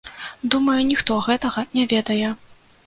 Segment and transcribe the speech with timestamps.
[0.55, 2.29] Думаю, ніхто гэтага не ведае.